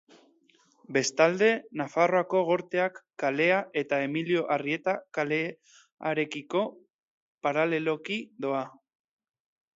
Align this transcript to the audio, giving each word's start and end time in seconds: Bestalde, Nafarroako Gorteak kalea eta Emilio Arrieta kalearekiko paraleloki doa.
Bestalde, 0.95 1.49
Nafarroako 1.81 2.41
Gorteak 2.47 2.97
kalea 3.25 3.59
eta 3.83 3.99
Emilio 4.07 4.47
Arrieta 4.57 4.97
kalearekiko 5.19 6.65
paraleloki 7.49 8.19
doa. 8.49 8.67